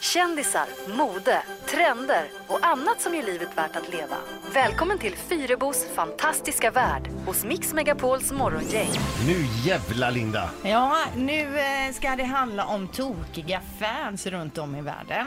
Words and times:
Kändisar, 0.00 0.68
mode, 0.86 1.42
trender 1.72 2.24
och 2.46 2.66
annat 2.66 3.00
som 3.00 3.14
gör 3.14 3.22
livet 3.22 3.58
värt 3.58 3.76
att 3.76 3.92
leva. 3.92 4.16
Välkommen 4.54 4.98
till 4.98 5.16
Fyrebos 5.16 5.86
fantastiska 5.94 6.70
värld 6.70 7.08
hos 7.26 7.44
Mix 7.44 7.72
Megapols 7.72 8.32
morgongäng. 8.32 8.90
Nu 9.26 9.46
jävla 9.64 10.10
Linda! 10.10 10.50
Ja, 10.62 10.96
nu 11.16 11.58
eh, 11.58 11.92
ska 11.92 12.16
det 12.16 12.24
handla 12.24 12.66
om 12.66 12.88
tokiga 12.88 13.60
fans 13.80 14.26
runt 14.26 14.58
om 14.58 14.76
i 14.76 14.82
världen. 14.82 15.26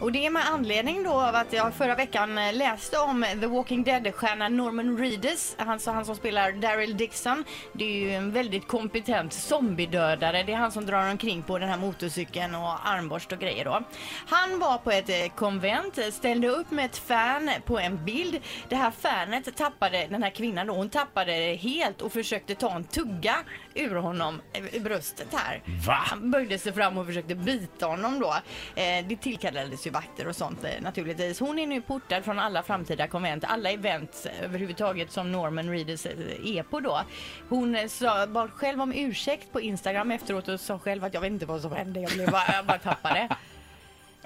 Och 0.00 0.12
det 0.12 0.26
är 0.26 0.30
med 0.30 0.46
anledning 0.46 1.02
då 1.02 1.10
av 1.10 1.34
att 1.34 1.52
jag 1.52 1.74
förra 1.74 1.94
veckan 1.94 2.38
eh, 2.38 2.54
läste 2.54 2.98
om 2.98 3.26
The 3.40 3.46
Walking 3.46 3.84
Dead-stjärnan 3.84 4.56
Norman 4.56 4.98
Reedus, 4.98 5.56
alltså 5.58 5.90
han 5.90 6.04
som 6.04 6.16
spelar 6.16 6.52
Daryl 6.52 6.96
Dixon. 6.96 7.44
Det 7.72 7.84
är 7.84 8.00
ju 8.00 8.14
en 8.14 8.32
väldigt 8.32 8.68
kompetent 8.68 9.32
zombiedödare. 9.32 10.42
Det 10.42 10.52
är 10.52 10.56
han 10.56 10.72
som 10.72 10.86
drar 10.86 11.10
omkring 11.10 11.42
på 11.42 11.58
den 11.58 11.68
här 11.68 11.78
motorcykeln 11.78 12.54
och 12.54 12.88
armborst 12.88 13.32
och 13.32 13.38
grejer 13.38 13.64
då. 13.64 13.82
Han 14.26 14.58
var 14.58 14.78
på 14.78 14.90
ett 14.90 15.08
eh, 15.08 15.34
konvent, 15.36 15.77
eh, 15.98 16.10
ställde 16.10 16.48
upp 16.48 16.70
med 16.70 16.84
ett 16.84 16.98
fan 16.98 17.50
på 17.66 17.78
en 17.78 18.04
bild. 18.04 18.40
Det 18.68 18.76
här 18.76 18.90
fanet 18.90 19.56
tappade, 19.56 20.06
den 20.10 20.22
här 20.22 20.30
kvinnan 20.30 20.66
då, 20.66 20.74
hon 20.74 20.88
tappade 20.88 21.32
det 21.32 21.54
helt 21.54 22.02
och 22.02 22.12
försökte 22.12 22.54
ta 22.54 22.76
en 22.76 22.84
tugga 22.84 23.36
ur 23.74 23.94
honom 23.94 24.40
eh, 24.52 24.74
i 24.74 24.80
bröstet 24.80 25.28
här. 25.32 25.62
Va? 25.86 25.92
Han 26.06 26.30
böjde 26.30 26.58
sig 26.58 26.72
fram 26.72 26.98
och 26.98 27.06
försökte 27.06 27.34
bita 27.34 27.86
honom 27.86 28.20
då. 28.20 28.34
Eh, 28.74 29.06
det 29.08 29.16
tillkallades 29.16 29.86
ju 29.86 29.90
vakter 29.90 30.28
och 30.28 30.36
sånt 30.36 30.64
eh, 30.64 30.70
naturligtvis. 30.80 31.40
Hon 31.40 31.58
är 31.58 31.66
nu 31.66 31.80
portad 31.80 32.24
från 32.24 32.38
alla 32.38 32.62
framtida 32.62 33.08
konvent, 33.08 33.44
alla 33.44 33.70
event 33.70 34.26
överhuvudtaget 34.42 35.12
som 35.12 35.32
Norman 35.32 35.70
Reedus 35.70 36.06
eh, 36.06 36.12
är 36.44 36.62
på 36.62 36.80
då. 36.80 37.00
Hon 37.48 37.74
eh, 37.74 37.86
sa, 37.86 38.26
bad 38.26 38.50
själv 38.52 38.80
om 38.80 38.92
ursäkt 38.92 39.52
på 39.52 39.60
Instagram 39.60 40.10
efteråt 40.10 40.48
och 40.48 40.60
sa 40.60 40.78
själv 40.78 41.04
att 41.04 41.14
jag 41.14 41.20
vet 41.20 41.32
inte 41.32 41.46
vad 41.46 41.60
som 41.60 41.72
hände, 41.72 42.00
jag, 42.00 42.10
blev 42.10 42.30
bara, 42.30 42.52
jag 42.52 42.66
bara 42.66 42.78
tappade. 42.78 43.28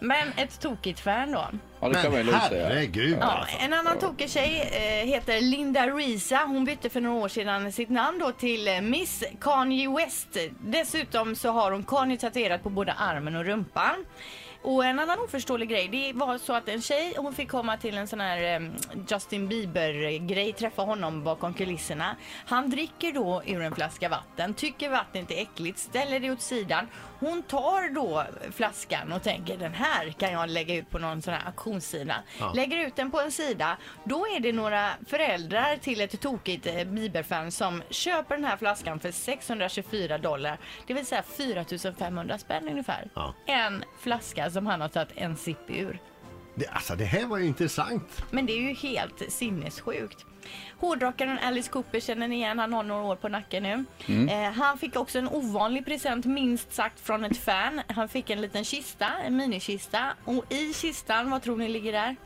Men 0.02 0.28
ett 0.36 0.60
tokigt 0.60 1.00
fan 1.00 1.32
då. 1.32 1.46
Ja, 1.80 1.88
det 1.88 1.94
kan 1.94 2.02
man 2.02 2.10
Men 2.12 2.18
ju 2.26 2.32
lugnt 2.32 2.44
säga. 2.44 2.68
herregud 2.68 3.18
Ja, 3.20 3.24
alltså. 3.24 3.56
en 3.60 3.72
annan 3.72 3.98
tokig 3.98 4.30
tjej 4.30 4.60
eh, 4.72 5.06
heter 5.08 5.40
Linda 5.40 5.86
Risa. 5.86 6.36
Hon 6.46 6.64
bytte 6.64 6.90
för 6.90 7.00
några 7.00 7.16
år 7.24 7.28
sedan 7.28 7.72
sitt 7.72 7.88
namn 7.90 8.18
då 8.18 8.32
till 8.32 8.68
eh, 8.68 8.80
Miss 8.80 9.24
Kanye 9.40 9.90
West. 9.96 10.36
Dessutom 10.60 11.36
så 11.36 11.50
har 11.52 11.70
hon 11.70 11.84
Kanye 11.84 12.16
tatuerat 12.16 12.62
på 12.62 12.68
både 12.70 12.92
armen 12.92 13.36
och 13.36 13.44
rumpan. 13.44 14.04
Och 14.62 14.84
en 14.84 14.98
annan 14.98 15.18
oförståelig 15.18 15.68
grej, 15.68 15.88
det 15.88 16.12
var 16.12 16.38
så 16.38 16.52
att 16.52 16.68
en 16.68 16.82
tjej, 16.82 17.14
hon 17.16 17.34
fick 17.34 17.50
komma 17.50 17.76
till 17.76 17.96
en 17.98 18.08
sån 18.08 18.20
här 18.20 18.70
Justin 19.10 19.48
Bieber-grej, 19.48 20.52
träffa 20.52 20.82
honom 20.82 21.24
bakom 21.24 21.54
kulisserna. 21.54 22.16
Han 22.46 22.70
dricker 22.70 23.12
då 23.12 23.42
ur 23.46 23.62
en 23.62 23.74
flaska 23.74 24.08
vatten, 24.08 24.54
tycker 24.54 24.90
vattnet 24.90 25.30
är 25.30 25.42
äckligt, 25.42 25.78
ställer 25.78 26.20
det 26.20 26.30
åt 26.30 26.40
sidan. 26.40 26.88
Hon 27.20 27.42
tar 27.42 27.94
då 27.94 28.24
flaskan 28.52 29.12
och 29.12 29.22
tänker 29.22 29.56
den 29.56 29.74
här 29.74 30.10
kan 30.10 30.32
jag 30.32 30.50
lägga 30.50 30.74
ut 30.74 30.90
på 30.90 30.98
någon 30.98 31.22
sån 31.22 31.34
här 31.34 31.46
auktionssida. 31.46 32.14
Lägger 32.54 32.86
ut 32.86 32.96
den 32.96 33.10
på 33.10 33.20
en 33.20 33.32
sida, 33.32 33.76
då 34.04 34.26
är 34.26 34.40
det 34.40 34.52
några 34.52 34.90
föräldrar 35.06 35.76
till 35.76 36.00
ett 36.00 36.20
tokigt 36.20 36.66
eh, 36.66 36.84
Bieber-fan 36.84 37.52
som 37.52 37.82
köper 37.90 38.34
den 38.34 38.44
här 38.44 38.56
flaskan 38.56 39.00
för 39.00 39.10
624 39.10 40.18
dollar. 40.18 40.58
Det 40.86 40.94
vill 40.94 41.06
säga 41.06 41.22
4500 41.22 42.38
spänn 42.38 42.68
ungefär. 42.68 43.08
Ja. 43.14 43.34
En 43.46 43.84
flaska 44.00 44.50
som 44.52 44.66
han 44.66 44.80
har 44.80 44.88
tagit 44.88 45.12
en 45.14 45.36
sipp 45.36 45.70
ur. 45.70 46.00
Det, 46.54 46.66
alltså 46.66 46.94
det 46.96 47.04
här 47.04 47.26
var 47.26 47.38
ju 47.38 47.46
intressant. 47.46 48.24
Men 48.30 48.46
det 48.46 48.52
är 48.52 48.60
ju 48.60 48.74
helt 48.74 49.32
sinnessjukt. 49.32 50.26
Hårdrockaren 50.78 51.38
Alice 51.38 51.70
Cooper 51.70 52.00
känner 52.00 52.28
ni 52.28 52.36
igen, 52.36 52.58
han 52.58 52.72
har 52.72 52.82
några 52.82 53.02
år 53.02 53.16
på 53.16 53.28
nacken 53.28 53.62
nu. 53.62 53.84
Eh, 54.30 54.52
han 54.52 54.78
fick 54.78 54.96
också 54.96 55.18
en 55.18 55.28
ovanlig 55.28 55.84
present 55.84 56.24
minst 56.24 56.72
sagt 56.72 57.00
från 57.00 57.24
ett 57.24 57.36
fan. 57.36 57.80
Han 57.88 58.08
fick 58.08 58.30
en 58.30 58.40
liten 58.40 58.64
kista, 58.64 59.06
en 59.24 59.36
minikista. 59.36 60.12
Och 60.24 60.52
i 60.52 60.72
kistan, 60.74 61.30
vad 61.30 61.42
tror 61.42 61.56
ni 61.56 61.68
ligger 61.68 61.92
där? 61.92 62.16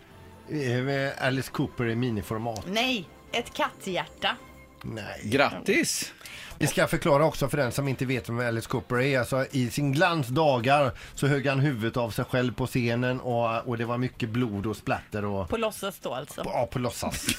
Eh, 0.48 1.26
Alice 1.26 1.50
Cooper 1.50 1.86
i 1.86 1.96
miniformat. 1.96 2.64
Nej, 2.68 3.08
ett 3.32 3.54
katthjärta. 3.54 4.36
Nej. 4.82 5.20
Grattis! 5.24 6.12
Vi 6.58 6.66
ska 6.66 6.86
förklara 6.86 7.24
också 7.24 7.48
för 7.48 7.56
den 7.56 7.72
som 7.72 7.88
inte 7.88 8.06
vet 8.06 8.28
vem 8.28 8.38
Alice 8.40 8.68
Cooper 8.68 9.00
är. 9.00 9.18
Alltså, 9.18 9.46
I 9.50 9.70
sin 9.70 9.92
glansdagar 9.92 10.92
så 11.14 11.26
högg 11.26 11.46
han 11.46 11.60
huvudet 11.60 11.96
av 11.96 12.10
sig 12.10 12.24
själv 12.24 12.54
på 12.54 12.66
scenen 12.66 13.20
och, 13.20 13.68
och 13.68 13.78
det 13.78 13.84
var 13.84 13.98
mycket 13.98 14.28
blod 14.28 14.66
och 14.66 14.76
splatter 14.76 15.24
och 15.24 15.48
På 15.48 15.56
låtsas 15.56 15.98
då 15.98 16.14
alltså. 16.14 16.42
ja, 16.44 16.68
på 16.72 16.78
låtsas. 16.78 17.26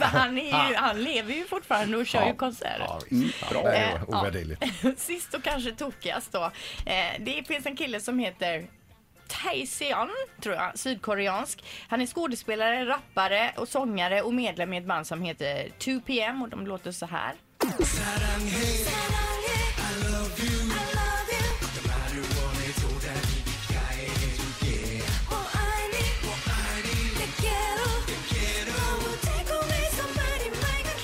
Han, 0.00 0.38
är 0.38 0.68
ju, 0.68 0.74
han 0.74 1.02
lever 1.04 1.34
ju 1.34 1.44
fortfarande 1.44 1.96
och 1.96 2.06
kör 2.06 2.26
ju 2.26 2.34
konserter. 2.34 2.84
Ja, 2.86 3.00
visst. 3.10 3.44
Ja, 3.54 3.62
det 3.62 3.68
är 3.68 3.96
Eh, 3.96 4.08
ovärderligt. 4.08 4.64
Sist 5.00 5.34
och 5.34 5.42
kanske 5.42 5.72
tokigast 5.72 6.32
då. 6.32 6.44
Eh, 6.86 7.20
det 7.20 7.46
finns 7.46 7.66
en 7.66 7.76
kille 7.76 8.00
som 8.00 8.18
heter 8.18 8.66
Taeseon, 9.28 10.10
tror 10.42 10.54
jag, 10.54 10.78
sydkoreansk. 10.78 11.64
Han 11.88 12.00
är 12.00 12.06
skådespelare, 12.06 12.86
rappare 12.86 13.52
och 13.56 13.68
sångare 13.68 14.22
och 14.22 14.34
medlem 14.34 14.72
i 14.72 14.76
ett 14.76 14.86
band 14.86 15.06
som 15.06 15.22
heter 15.22 15.68
2PM 15.78 16.42
och 16.42 16.48
de 16.48 16.66
låter 16.66 16.92
så 16.92 17.06
här. 17.06 17.34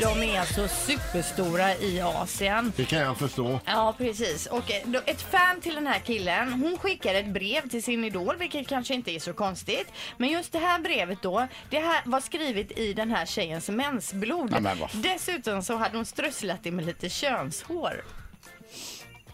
De 0.01 0.23
är 0.23 0.41
alltså 0.41 0.69
superstora 0.69 1.75
i 1.77 2.01
Asien. 2.01 2.73
Det 2.77 2.85
kan 2.85 2.99
jag 2.99 3.19
förstå. 3.19 3.61
Ja, 3.67 3.95
precis. 3.99 4.47
Och 4.47 4.71
eh, 4.71 4.83
då- 4.85 5.01
ett 5.07 5.23
fan 5.23 5.61
till 5.61 5.75
den 5.75 5.87
här 5.87 5.99
killen, 5.99 6.53
hon 6.53 6.79
skickar 6.79 7.15
ett 7.15 7.27
brev 7.27 7.69
till 7.69 7.83
sin 7.83 8.05
idol, 8.05 8.37
vilket 8.39 8.69
kanske 8.69 8.95
inte 8.95 9.11
är 9.11 9.19
så 9.21 9.33
konstigt. 9.33 9.89
Men 10.17 10.29
just 10.29 10.53
det 10.53 10.59
här 10.59 10.79
brevet 10.79 11.19
då, 11.23 11.47
det 11.71 11.79
här 11.79 12.03
var 12.05 12.21
skrivet 12.21 12.79
i 12.79 12.93
den 12.93 13.11
här 13.11 13.27
tjejens 13.27 13.69
mensblod. 13.69 14.49
Ja, 14.53 14.61
men 14.61 14.79
vad- 14.79 14.91
Dessutom 14.93 15.63
så 15.63 15.77
hade 15.77 15.97
hon 15.97 16.07
strösslat 16.07 16.59
det 16.63 16.71
med 16.71 16.87
lite 16.87 17.09
könshår. 17.09 18.05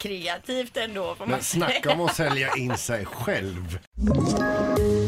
Kreativt 0.04 0.76
ändå, 0.76 1.14
får 1.14 1.26
man 1.26 1.28
Men 1.28 1.42
snacka 1.42 1.92
om 1.92 2.00
att 2.00 2.16
sälja 2.16 2.56
in 2.56 2.78
sig 2.78 3.04
själv. 3.04 3.78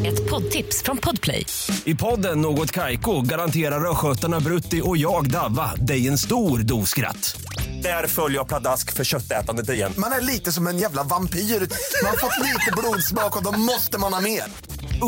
Ett 0.07 0.31
poddtips 0.31 0.83
från 0.83 0.97
Podplay. 0.97 1.47
I 1.85 1.95
podden 1.95 2.41
Något 2.41 2.73
Kaiko 2.73 3.21
garanterar 3.21 3.91
östgötarna 3.91 4.41
Brutti 4.41 4.81
och 4.85 4.97
jag, 4.97 5.31
Davva, 5.31 5.75
dig 5.75 6.09
en 6.09 6.19
stor 6.19 6.59
dos 6.59 6.89
skratt. 6.89 7.37
Där 7.83 8.07
följer 8.07 8.39
jag 8.39 8.49
pladask 8.49 8.93
för 8.93 9.05
köttätandet 9.05 9.69
igen. 9.69 9.93
Man 9.99 10.13
är 10.13 10.21
lite 10.21 10.53
som 10.53 10.67
en 10.67 10.79
jävla 10.79 11.03
vampyr. 11.03 11.41
Man 11.41 12.11
har 12.11 12.17
fått 12.17 12.47
lite 12.47 12.73
blodsmak 12.77 13.37
och 13.37 13.45
då 13.45 13.53
måste 13.61 13.99
man 13.99 14.13
ha 14.13 14.21
mer. 14.21 14.43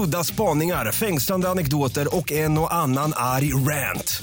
Udda 0.05 0.25
spaningar, 0.25 0.93
fängslande 0.93 1.49
anekdoter 1.49 2.17
och 2.17 2.33
en 2.33 2.59
och 2.59 2.75
annan 2.75 3.13
arg 3.17 3.53
rant. 3.53 4.23